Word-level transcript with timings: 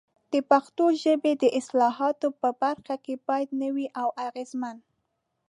د 0.33 0.33
پښتو 0.49 0.85
ژبې 1.03 1.33
د 1.41 1.43
اصطلاحاتو 1.59 2.27
په 2.41 2.49
برخه 2.61 2.95
کې 3.05 3.15
باید 3.27 3.49
نوي 3.63 3.85
او 4.01 4.07
اغېزمن 4.27 4.77